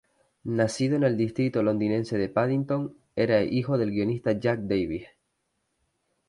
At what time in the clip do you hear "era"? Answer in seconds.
3.15-3.43